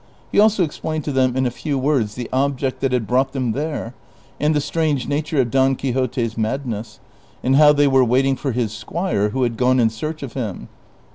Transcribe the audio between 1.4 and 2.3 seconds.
a few Avords the